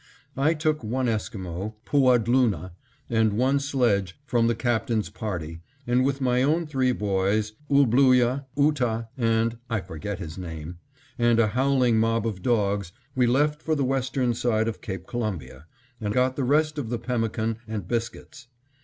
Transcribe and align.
I 0.35 0.55
took 0.55 0.83
one 0.83 1.07
Esquimo, 1.07 1.75
Pooadloonah, 1.85 2.71
and 3.07 3.33
one 3.33 3.59
sledge 3.59 4.19
from 4.25 4.47
the 4.47 4.55
Captain's 4.55 5.09
party, 5.11 5.61
and 5.85 6.03
with 6.03 6.19
my 6.21 6.41
own 6.41 6.65
three 6.65 6.91
boys, 6.91 7.53
Ooblooyah, 7.71 8.45
Ootah, 8.57 9.09
and 9.15 9.59
I 9.69 9.79
forget 9.79 10.17
his 10.17 10.39
name, 10.39 10.79
and 11.19 11.39
a 11.39 11.49
howling 11.49 11.99
mob 11.99 12.25
of 12.25 12.41
dogs, 12.41 12.93
we 13.15 13.27
left 13.27 13.61
for 13.61 13.75
the 13.75 13.85
western 13.85 14.33
side 14.33 14.67
of 14.67 14.81
Cape 14.81 15.05
Columbia, 15.05 15.67
and 15.99 16.11
got 16.15 16.35
the 16.35 16.43
rest 16.45 16.79
of 16.79 16.89
the 16.89 16.97
pemmican 16.97 17.57
and 17.67 17.87
biscuits. 17.87 18.47